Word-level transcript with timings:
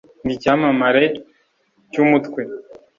Ndi 0.25 0.33
icyamamare 0.37 1.05
cy’ 1.91 1.97
umutwe. 2.03 2.41